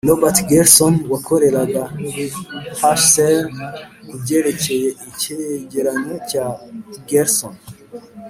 [0.09, 1.83] robert gersony wakoreraga
[2.81, 3.41] hcr
[4.07, 6.45] ku byerekeye icyegeranyo cya
[7.09, 7.59] gersony